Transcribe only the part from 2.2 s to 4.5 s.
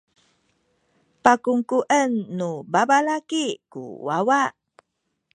nu babalaki ku wawa.